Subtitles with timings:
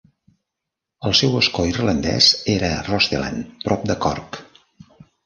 [1.09, 4.41] El seu escó irlandès era Rostellan, prop de Cork.